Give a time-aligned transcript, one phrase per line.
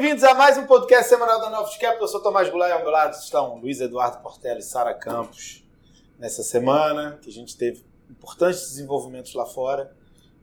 [0.00, 2.00] bem-vindos a mais um podcast semanal da Novos Capital.
[2.00, 5.62] Eu sou Tomás Goulart e ao meu lado estão Luiz Eduardo Portela e Sara Campos.
[6.18, 9.94] Nessa semana que a gente teve importantes desenvolvimentos lá fora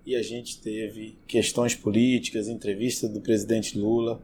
[0.06, 4.22] e a gente teve questões políticas, entrevista do presidente Lula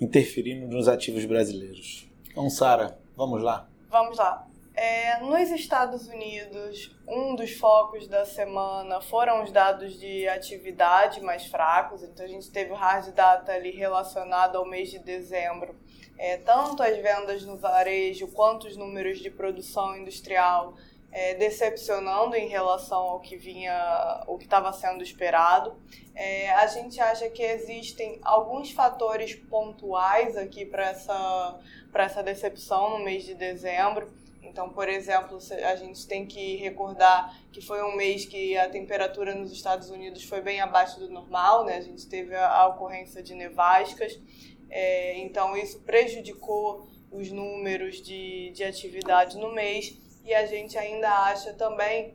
[0.00, 2.08] interferindo nos ativos brasileiros.
[2.30, 3.68] Então, Sara, vamos lá.
[3.90, 4.49] Vamos lá.
[4.82, 11.44] É, nos Estados Unidos, um dos focos da semana foram os dados de atividade mais
[11.44, 15.78] fracos, então a gente teve o hard data ali relacionado ao mês de dezembro,
[16.16, 20.74] é, tanto as vendas no varejo quanto os números de produção industrial
[21.12, 25.74] é, decepcionando em relação ao que vinha, o que estava sendo esperado.
[26.14, 31.58] É, a gente acha que existem alguns fatores pontuais aqui para essa,
[31.92, 34.10] essa decepção no mês de dezembro.
[34.50, 39.32] Então, por exemplo, a gente tem que recordar que foi um mês que a temperatura
[39.32, 41.76] nos Estados Unidos foi bem abaixo do normal, né?
[41.76, 44.18] A gente teve a, ocorrência de nevascas,
[44.68, 49.96] é, então isso prejudicou os números de, de atividade no mês.
[50.24, 52.12] E a gente ainda acha também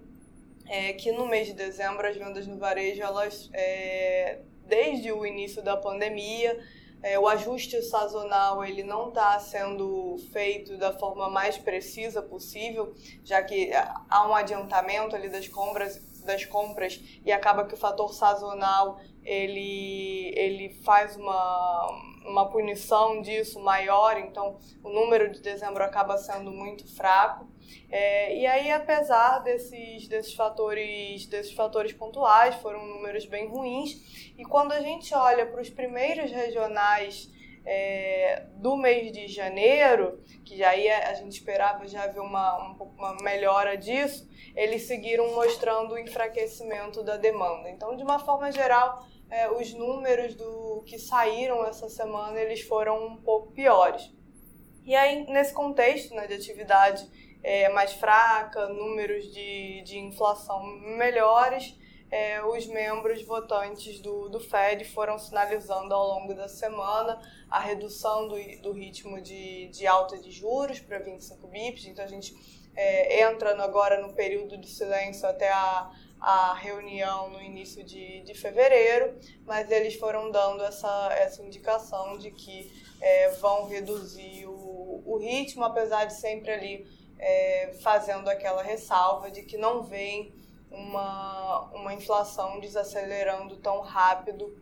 [0.68, 5.64] é, que no mês de dezembro as vendas no varejo, elas, é, desde o início
[5.64, 6.60] da pandemia,
[7.06, 13.44] é, o ajuste sazonal ele não está sendo feito da forma mais precisa possível, já
[13.44, 13.70] que
[14.10, 20.34] há um adiantamento ali das compras, das compras e acaba que o fator sazonal ele,
[20.36, 21.88] ele faz uma,
[22.26, 27.48] uma punição disso maior, então o número de dezembro acaba sendo muito fraco.
[27.90, 34.34] É, e aí, apesar desses, desses, fatores, desses fatores pontuais, foram números bem ruins.
[34.38, 37.30] E quando a gente olha para os primeiros regionais
[37.66, 43.18] é, do mês de janeiro, que já ia, a gente esperava já ver uma, uma
[43.22, 47.70] melhora disso, eles seguiram mostrando o enfraquecimento da demanda.
[47.70, 53.06] Então, de uma forma geral, é, os números do que saíram essa semana eles foram
[53.06, 54.14] um pouco piores.
[54.86, 57.10] E aí, nesse contexto né, de atividade
[57.46, 60.66] é, mais fraca, números de, de inflação
[60.98, 61.78] melhores,
[62.10, 68.28] é, os membros votantes do, do Fed foram sinalizando ao longo da semana a redução
[68.28, 71.86] do, do ritmo de, de alta de juros para 25 bips.
[71.86, 72.36] Então, a gente
[72.76, 78.34] é, entrando agora no período de silêncio até a, a reunião no início de, de
[78.34, 85.18] fevereiro, mas eles foram dando essa, essa indicação de que é, vão reduzir o, o
[85.20, 90.34] ritmo, apesar de sempre ali é, fazendo aquela ressalva de que não vem
[90.70, 94.58] uma, uma inflação desacelerando tão rápido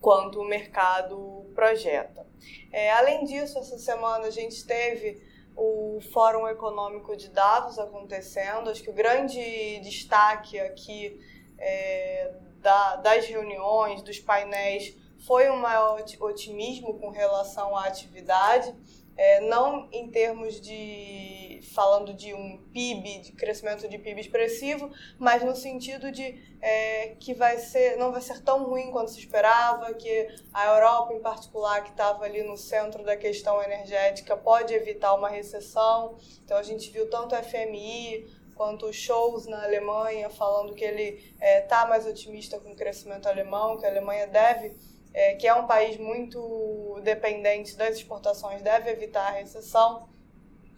[0.00, 2.26] quanto o mercado projeta.
[2.72, 5.22] É, além disso, essa semana a gente teve
[5.56, 8.70] o Fórum Econômico de Davos acontecendo.
[8.70, 11.20] Acho que o grande destaque aqui
[11.58, 18.74] é, da, das reuniões, dos painéis, foi um maior otimismo com relação à atividade
[19.20, 25.42] é, não em termos de falando de um PIB, de crescimento de PIB expressivo, mas
[25.42, 29.92] no sentido de é, que vai ser, não vai ser tão ruim quanto se esperava,
[29.92, 35.12] que a Europa em particular, que estava ali no centro da questão energética, pode evitar
[35.12, 36.16] uma recessão.
[36.42, 41.82] Então a gente viu tanto o FMI quanto shows na Alemanha falando que ele está
[41.82, 44.74] é, mais otimista com o crescimento alemão, que a Alemanha deve
[45.12, 50.08] é, que é um país muito dependente das exportações, deve evitar a recessão.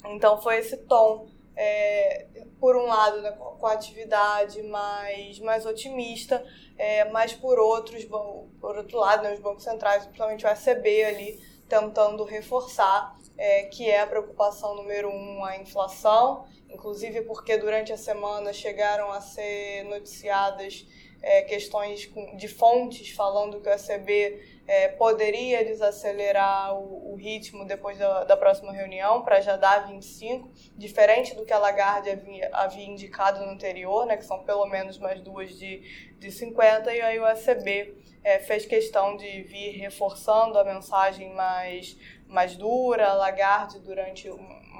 [0.06, 2.26] Então foi esse tom, é,
[2.58, 6.44] por um lado, né, com a atividade mais, mais otimista,
[6.78, 11.40] é, mas por outros, por outro lado, né, os bancos centrais, principalmente o ECB ali,
[11.68, 17.96] tentando reforçar é, que é a preocupação número um a inflação, inclusive porque durante a
[17.96, 20.86] semana chegaram a ser noticiadas
[21.22, 27.98] é, questões de fontes falando que o ECB é, poderia desacelerar o, o, ritmo depois
[27.98, 32.86] da, da próxima reunião para já dar 25, diferente do que a Lagarde havia, havia,
[32.86, 35.82] indicado no anterior, né, que são pelo menos mais duas de,
[36.18, 37.94] de 50, e aí o ECB
[38.24, 41.96] é, fez questão de vir reforçando a mensagem mais,
[42.32, 44.28] mais dura, Lagarde durante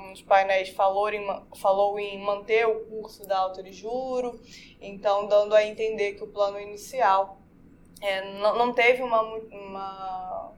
[0.09, 1.27] nos painéis falou em,
[1.57, 4.41] falou em manter o curso da alta de juro,
[4.81, 7.39] então dando a entender que o plano inicial
[8.01, 10.53] é, não, não teve uma, uma,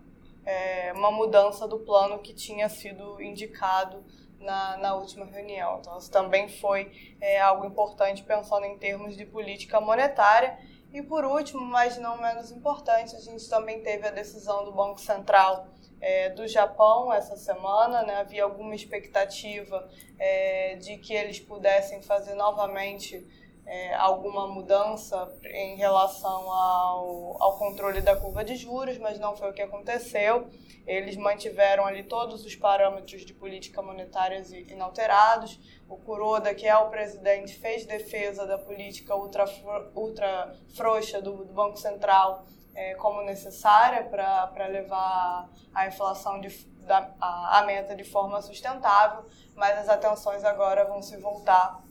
[0.45, 4.05] é, uma mudança do plano que tinha sido indicado
[4.41, 5.79] na, na última reunião.
[5.81, 10.59] Então, isso também foi é, algo importante pensando em termos de política monetária.
[10.93, 15.01] E por último, mas não menos importante, a gente também teve a decisão do Banco
[15.01, 15.67] Central
[16.05, 18.17] é, do Japão essa semana, né?
[18.17, 23.27] havia alguma expectativa é, de que eles pudessem fazer novamente
[23.65, 29.49] é, alguma mudança em relação ao, ao controle da curva de juros, mas não foi
[29.49, 30.47] o que aconteceu.
[30.87, 35.59] Eles mantiveram ali todos os parâmetros de política monetária inalterados.
[35.89, 39.47] O Kuroda, que é o presidente, fez defesa da política ultra,
[39.95, 46.49] ultra frouxa do, do Banco Central é, como necessária para levar a inflação de,
[46.87, 49.25] da, a, a meta de forma sustentável,
[49.55, 51.83] mas as atenções agora vão se voltar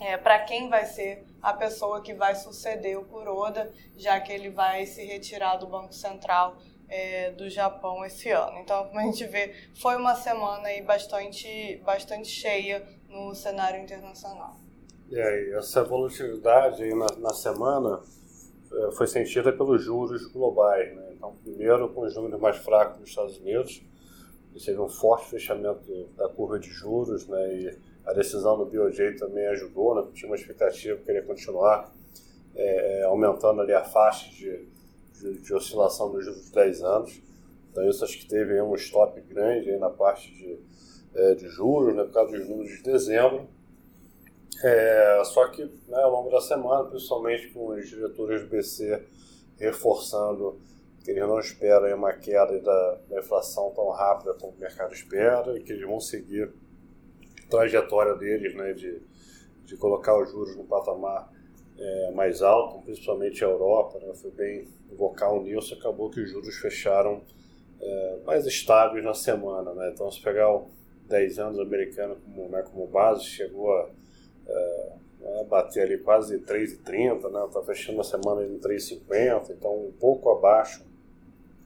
[0.00, 4.50] é, para quem vai ser a pessoa que vai suceder o Kuroda, já que ele
[4.50, 6.56] vai se retirar do Banco Central
[6.88, 8.58] é, do Japão esse ano.
[8.58, 14.56] Então, como a gente vê, foi uma semana aí bastante, bastante cheia no cenário internacional.
[15.08, 18.00] E aí, essa volatilidade aí na, na semana
[18.92, 20.94] foi sentida pelos juros globais.
[20.94, 21.12] Né?
[21.16, 23.82] Então, primeiro, com os números mais fracos nos Estados Unidos,
[24.64, 27.54] teve um forte fechamento da curva de juros, né?
[27.54, 30.08] e a decisão do BOJ também ajudou, né?
[30.14, 31.92] tinha uma expectativa que queria continuar
[32.54, 34.68] é, aumentando ali a faixa de,
[35.14, 37.22] de, de, oscilação dos juros de 10 anos.
[37.70, 40.58] Então, isso acho que teve um stop grande na parte de,
[41.14, 42.04] é, de juros, né?
[42.04, 43.48] por causa dos números de dezembro.
[44.62, 49.02] É, só que né, ao longo da semana, principalmente com os diretores do BC
[49.58, 50.60] reforçando
[51.02, 55.56] que eles não esperam uma queda da, da, inflação tão rápida como o mercado espera
[55.56, 56.52] e que eles vão seguir
[57.42, 59.00] a trajetória deles né, de,
[59.64, 61.32] de colocar os juros no patamar
[61.78, 66.54] é, mais alto, principalmente a Europa, né, foi bem vocal nisso, acabou que os juros
[66.56, 67.22] fecharam
[67.80, 69.72] é, mais estáveis na semana.
[69.72, 69.90] Né?
[69.94, 70.68] Então, se pegar o
[71.08, 73.88] 10 anos americano como, né, como base, chegou a
[74.50, 77.44] é, né, bater ali quase 3,30, né?
[77.46, 80.84] Está fechando a semana em 3,50, então um pouco abaixo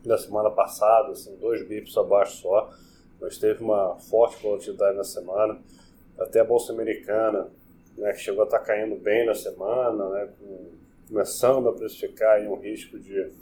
[0.05, 2.71] da semana passada, assim, dois bips abaixo só,
[3.21, 5.59] mas teve uma forte volatilidade na semana.
[6.19, 7.49] Até a Bolsa Americana,
[7.97, 10.73] né, que chegou a estar tá caindo bem na semana, né, com,
[11.09, 13.33] começando a precificar em um risco de,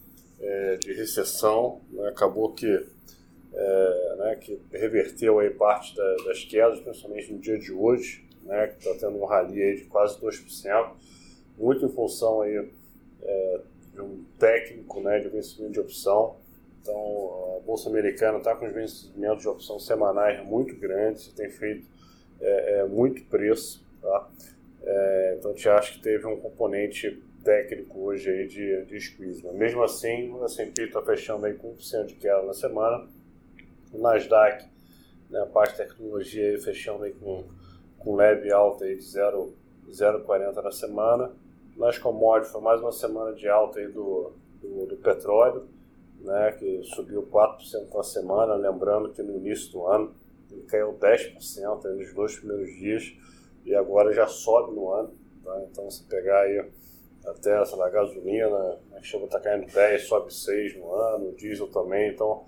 [0.40, 2.86] é, de recessão, né, acabou que,
[3.54, 8.68] é, né, que reverteu aí parte da, das quedas, principalmente no dia de hoje, né,
[8.68, 10.92] que está tendo um rally aí de quase 2%,
[11.58, 12.70] muito em função aí,
[13.22, 13.60] é,
[13.94, 16.36] de um técnico né, de vencimento de opção.
[16.80, 21.86] Então, a Bolsa Americana está com os vencimentos de opção semanais muito grandes, tem feito
[22.40, 23.86] é, é, muito preço.
[24.00, 24.28] Tá?
[24.82, 29.44] É, então, a gente acha que teve um componente técnico hoje aí de, de squeeze.
[29.44, 33.06] Mas mesmo assim, o S&P está fechando aí com 1% de queda na semana.
[33.92, 34.64] O Nasdaq,
[35.30, 37.44] né, a parte de tecnologia, aí, fechando aí com
[38.02, 41.30] com leve alta aí de 0,40 na semana.
[41.76, 45.66] Nas commodities foi mais uma semana de alta aí do, do, do petróleo,
[46.20, 50.14] né, que subiu 4% na semana, lembrando que no início do ano
[50.50, 53.14] ele caiu 10% nos dois primeiros dias
[53.64, 55.10] e agora já sobe no ano.
[55.42, 55.62] Tá?
[55.70, 56.64] Então se pegar aí
[57.26, 61.68] até sei lá, gasolina, a chama está caindo 10, sobe 6 no ano, o diesel
[61.68, 62.44] também, então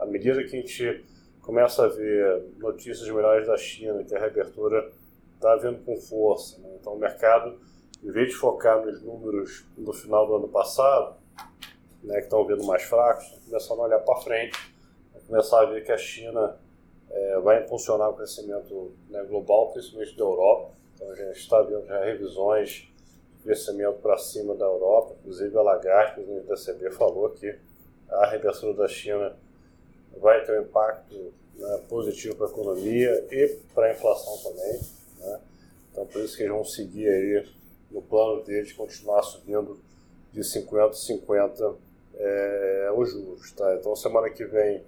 [0.00, 1.04] à medida que a gente
[1.48, 4.92] começa a ver notícias melhores da China, que a reabertura
[5.34, 6.60] está vindo com força.
[6.60, 6.76] Né?
[6.78, 7.58] Então o mercado,
[8.04, 11.16] em vez de focar nos números do final do ano passado,
[12.02, 14.58] né, que estão vindo mais fracos, está começando a olhar para frente,
[15.26, 16.54] começar a ver que a China
[17.10, 20.74] é, vai impulsionar o crescimento né, global, principalmente da Europa.
[20.94, 22.92] Então a gente está vendo já revisões
[23.38, 27.58] de crescimento para cima da Europa, inclusive a Lagarde, presidente da CB, falou que
[28.10, 29.34] a reabertura da China
[30.18, 34.80] vai ter um impacto né, positivo para a economia e para a inflação também.
[35.18, 35.40] Né?
[35.90, 37.48] Então, por isso que eles vão seguir aí
[37.90, 39.78] no plano deles continuar subindo
[40.32, 41.74] de 50 a 50
[42.14, 43.52] é, os juros.
[43.52, 43.74] Tá?
[43.74, 44.82] Então, semana que vem,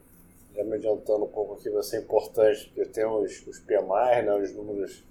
[0.54, 4.34] já me adiantando um pouco aqui, vai ser importante, porque tem os, os PMI, né,
[4.40, 5.04] os números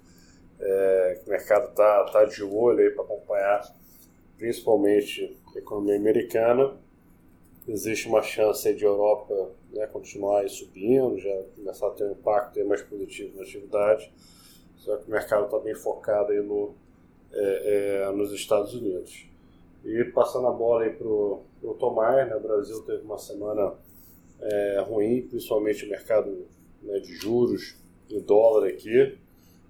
[0.60, 3.74] é, que o mercado está tá de olho para acompanhar,
[4.36, 6.76] principalmente a economia americana.
[7.66, 12.82] Existe uma chance de Europa né, continuar subindo, já começar a ter um impacto mais
[12.82, 14.12] positivo na atividade.
[14.76, 16.74] Só que o mercado está bem focado aí no,
[17.32, 19.26] é, é, nos Estados Unidos.
[19.84, 23.74] E passando a bola para o Tomar, né, o Brasil teve uma semana
[24.40, 26.46] é, ruim, principalmente o mercado
[26.82, 27.76] né, de juros
[28.08, 29.18] e dólar aqui.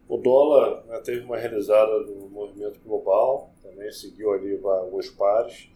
[0.08, 5.68] O dólar né, teve uma realizada do movimento global, também seguiu ali alguns pares,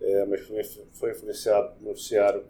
[0.00, 0.62] é, mas foi,
[0.92, 2.44] foi influenciado no noticiário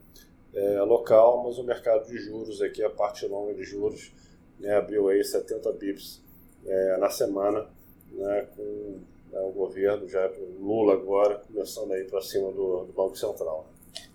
[0.54, 4.12] é, local, mas o mercado de juros aqui, a parte longa de juros,
[4.58, 6.22] né, abriu aí 70 bips
[6.66, 7.66] é, na semana,
[8.12, 9.00] né, com
[9.32, 10.30] né, o governo, já
[10.60, 13.66] Lula agora, começando aí para cima do, do, Banco Central.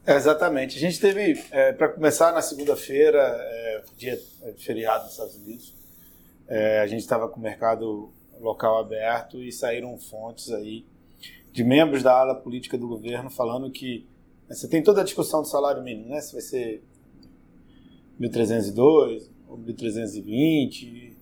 [0.05, 0.77] É, exatamente.
[0.77, 4.17] A gente teve, é, para começar na segunda-feira, é, dia
[4.55, 5.75] de feriado nos Estados Unidos,
[6.47, 10.85] é, a gente estava com o mercado local aberto e saíram fontes aí
[11.51, 14.07] de membros da ala política do governo falando que
[14.55, 16.21] você tem toda a discussão do salário mínimo, né?
[16.21, 16.83] Se vai ser
[18.19, 21.13] 1.302 ou 1.320,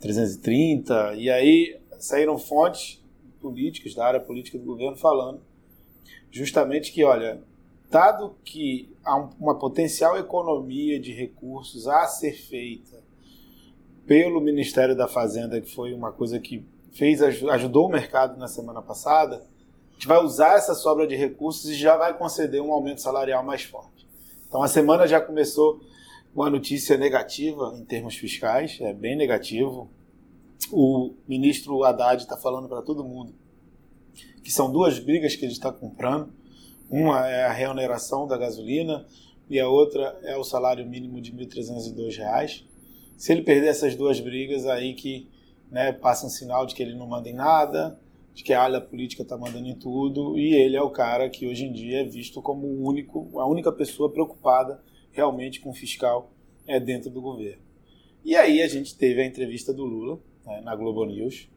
[0.00, 3.02] 330, e aí saíram fontes
[3.40, 5.40] políticas da área política do governo falando
[6.30, 7.42] justamente que, olha,
[7.90, 13.02] dado que há uma potencial economia de recursos a ser feita
[14.06, 18.82] pelo Ministério da Fazenda, que foi uma coisa que fez ajudou o mercado na semana
[18.82, 19.46] passada,
[20.02, 23.62] gente vai usar essa sobra de recursos e já vai conceder um aumento salarial mais
[23.62, 24.04] forte.
[24.48, 25.80] Então a semana já começou
[26.34, 29.88] uma notícia negativa em termos fiscais, é bem negativo.
[30.72, 33.32] O ministro Haddad está falando para todo mundo
[34.42, 36.32] que são duas brigas que ele está comprando.
[36.90, 39.06] Uma é a reoneração da gasolina
[39.48, 42.64] e a outra é o salário mínimo de R$ 1.302.
[43.16, 45.28] Se ele perder essas duas brigas, aí que
[45.70, 47.96] né, passa um sinal de que ele não manda em nada,
[48.34, 51.46] de que a área política está mandando em tudo, e ele é o cara que
[51.46, 55.74] hoje em dia é visto como o único, a única pessoa preocupada realmente com o
[55.74, 56.32] fiscal
[56.66, 57.62] é, dentro do governo.
[58.24, 61.48] E aí a gente teve a entrevista do Lula né, na Globo News.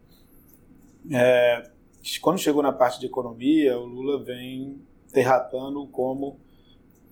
[1.12, 1.70] É,
[2.22, 4.82] quando chegou na parte de economia, o Lula vem
[5.14, 6.38] derratando como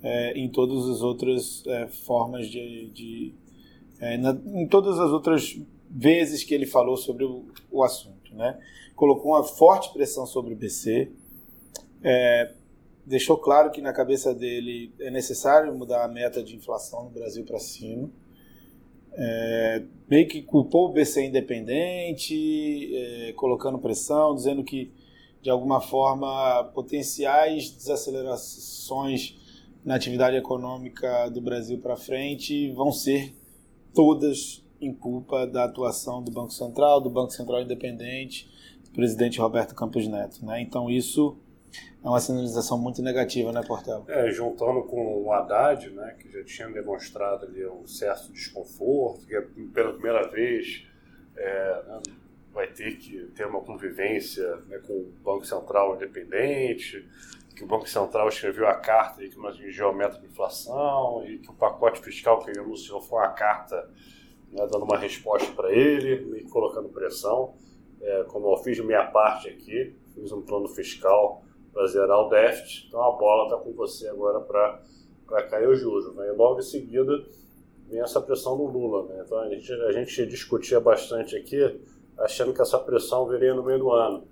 [0.01, 3.33] é, em todas as outras é, formas de, de
[3.99, 5.57] é, na, em todas as outras
[5.89, 8.59] vezes que ele falou sobre o, o assunto, né?
[8.95, 11.11] Colocou uma forte pressão sobre o BC,
[12.03, 12.51] é,
[13.05, 17.43] deixou claro que na cabeça dele é necessário mudar a meta de inflação no Brasil
[17.45, 18.09] para cima.
[19.15, 24.91] É, meio que culpou o BC independente, é, colocando pressão, dizendo que
[25.41, 29.37] de alguma forma potenciais desacelerações
[29.83, 33.35] na atividade econômica do Brasil para frente vão ser
[33.93, 38.49] todas em culpa da atuação do Banco Central, do Banco Central Independente,
[38.83, 40.45] do presidente Roberto Campos Neto.
[40.45, 40.61] Né?
[40.61, 41.37] Então isso
[42.03, 44.03] é uma sinalização muito negativa, né, Portela?
[44.07, 49.35] É, juntando com o Haddad, né, que já tinha demonstrado ali um certo desconforto, que
[49.35, 49.41] é
[49.73, 50.85] pela primeira vez
[51.35, 52.01] é, né,
[52.53, 57.07] vai ter que ter uma convivência né, com o Banco Central independente,
[57.55, 61.23] que o Banco Central escreveu a carta e que não atingiu a meta de inflação
[61.25, 63.89] e que o pacote fiscal que ele anunciou foi uma carta
[64.53, 67.55] né, dando uma resposta para ele, e colocando pressão.
[68.01, 71.43] É, como eu fiz minha parte aqui, fiz um plano fiscal
[71.73, 72.87] para zerar o déficit.
[72.87, 76.13] Então a bola está com você agora para cair o juros.
[76.15, 76.27] Né?
[76.27, 77.25] E logo em seguida
[77.89, 79.07] vem essa pressão do Lula.
[79.07, 79.23] Né?
[79.25, 81.79] Então a gente, a gente discutia bastante aqui,
[82.17, 84.27] achando que essa pressão viria no meio do ano.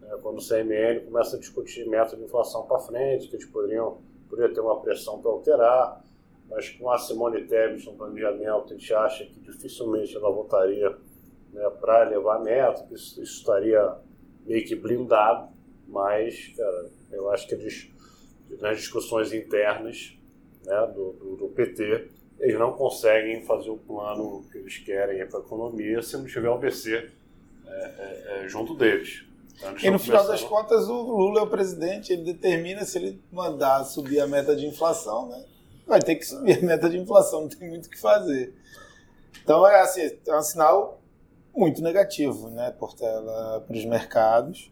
[0.00, 0.16] Né?
[0.22, 3.98] Quando o CMN começa a discutir meta de inflação para frente, que eles poderiam
[4.28, 6.04] poderia ter uma pressão para alterar,
[6.48, 10.96] mas com a Simone Tebet no planejamento, a gente acha que dificilmente ela voltaria
[11.52, 13.96] né, para levar a meta, que isso, isso estaria
[14.46, 15.48] meio que blindado.
[15.86, 17.90] Mas, cara, eu acho que eles,
[18.60, 20.16] nas discussões internas
[20.64, 22.08] né, do, do, do PT,
[22.40, 26.50] eles não conseguem fazer o plano que eles querem para a economia se não tiver
[26.50, 27.10] o BC
[27.66, 29.24] é, é, é, junto deles.
[29.56, 33.20] Então, e no final das contas, o Lula é o presidente, ele determina se ele
[33.32, 35.44] mandar subir a meta de inflação, né?
[35.88, 38.54] Vai ter que subir a meta de inflação, não tem muito o que fazer.
[39.42, 41.00] Então, é assim, é um sinal
[41.56, 44.70] muito negativo, né, Portela, para os mercados.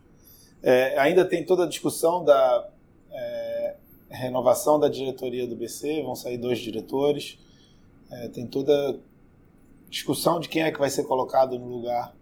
[0.62, 2.68] É, ainda tem toda a discussão da
[3.10, 3.76] é,
[4.10, 7.38] renovação da diretoria do BC, vão sair dois diretores.
[8.10, 8.94] É, tem toda a
[9.88, 12.14] discussão de quem é que vai ser colocado no lugar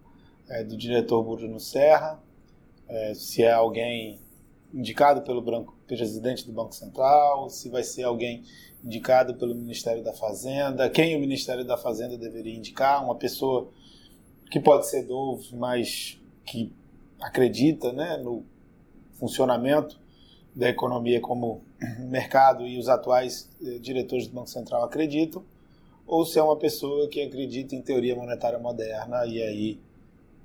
[0.47, 2.19] é, do diretor Bruno Serra,
[2.87, 4.19] é, se é alguém
[4.75, 5.41] indicado pelo
[5.87, 8.43] presidente do Banco Central, se vai ser alguém
[8.83, 13.71] indicado pelo Ministério da Fazenda, quem o Ministério da Fazenda deveria indicar, uma pessoa
[14.51, 16.71] que pode ser novo, mas que
[17.21, 18.43] acredita né, no
[19.13, 19.97] funcionamento
[20.53, 21.63] da economia como
[22.09, 25.41] mercado e os atuais eh, diretores do Banco Central acreditam,
[26.05, 29.79] ou se é uma pessoa que acredita em teoria monetária moderna e aí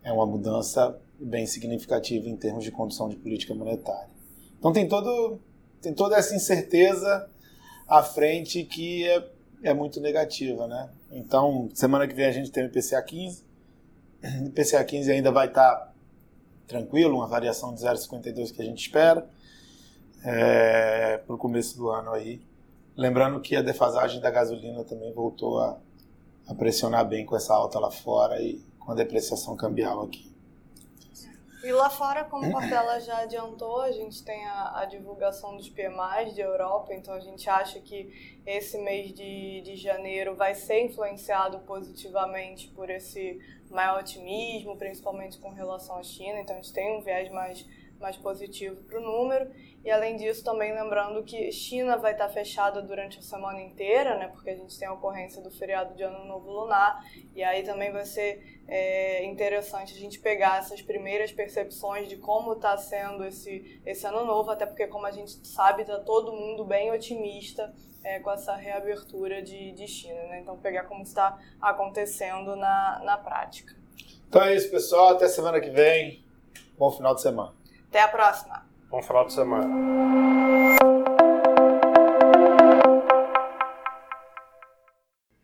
[0.02, 4.19] é uma mudança bem significativa em termos de condução de política monetária.
[4.60, 5.40] Então tem todo
[5.80, 7.28] tem toda essa incerteza
[7.88, 9.26] à frente que é,
[9.62, 10.90] é muito negativa, né?
[11.10, 13.42] Então semana que vem a gente tem o IPCA 15,
[14.22, 15.92] o IPCA 15 ainda vai estar tá
[16.68, 19.26] tranquilo, uma variação de 0,52 que a gente espera
[20.22, 22.42] é, para o começo do ano aí.
[22.94, 25.78] Lembrando que a defasagem da gasolina também voltou a,
[26.46, 30.29] a pressionar bem com essa alta lá fora e com a depreciação cambial aqui.
[31.62, 35.68] E lá fora, como a Portela já adiantou, a gente tem a, a, divulgação dos
[35.68, 40.86] PMIs de Europa, então a gente acha que esse mês de, de janeiro vai ser
[40.86, 43.38] influenciado positivamente por esse
[43.70, 47.66] maior otimismo, principalmente com relação à China, então a gente tem um viés mais,
[48.00, 49.50] mais positivo para o número.
[49.84, 54.28] E além disso, também lembrando que China vai estar fechada durante a semana inteira, né?
[54.28, 57.04] Porque a gente tem a ocorrência do feriado de Ano Novo Lunar.
[57.34, 62.54] E aí também vai ser é, interessante a gente pegar essas primeiras percepções de como
[62.54, 66.64] está sendo esse, esse Ano Novo, até porque, como a gente sabe, está todo mundo
[66.64, 70.40] bem otimista é, com essa reabertura de, de China, né?
[70.40, 73.74] Então, pegar como está acontecendo na, na prática.
[74.28, 75.08] Então é isso, pessoal.
[75.08, 76.22] Até semana que vem.
[76.78, 77.59] Bom final de semana.
[77.90, 78.64] Até a próxima.
[78.88, 79.66] Bom final de semana.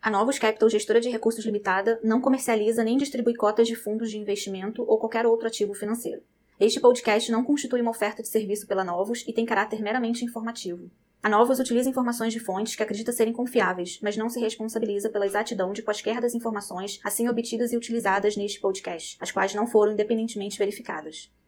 [0.01, 4.17] A Novos Capital, gestora de recursos limitada, não comercializa nem distribui cotas de fundos de
[4.17, 6.21] investimento ou qualquer outro ativo financeiro.
[6.57, 10.89] Este podcast não constitui uma oferta de serviço pela Novos e tem caráter meramente informativo.
[11.21, 15.25] A Novos utiliza informações de fontes que acredita serem confiáveis, mas não se responsabiliza pela
[15.25, 19.91] exatidão de quaisquer das informações assim obtidas e utilizadas neste podcast, as quais não foram
[19.91, 21.29] independentemente verificadas.